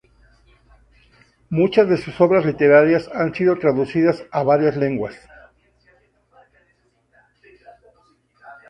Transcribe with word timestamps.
Muchas 1.51 1.87
de 1.87 1.95
sus 1.95 2.19
obras 2.21 2.43
literarias 2.43 3.07
han 3.13 3.35
sido 3.35 3.59
traducidas 3.59 4.23
a 4.31 4.41
varias 4.41 4.75
lenguas. 4.75 5.15